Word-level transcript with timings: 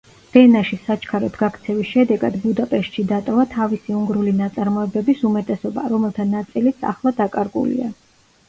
ვენაში 0.35 0.77
საჩქაროდ 0.85 1.35
გაქცევის 1.41 1.91
შედეგად 1.97 2.37
ბუდაპეშტში 2.45 3.05
დატოვა 3.11 3.45
თავისი 3.53 3.95
უნგრული 3.99 4.33
ნაწარმოებების 4.39 5.23
უმეტესობა, 5.33 5.85
რომელთა 5.95 6.27
ნაწილიც 6.33 6.89
ახლა 6.95 7.17
დაკარგულია. 7.23 7.93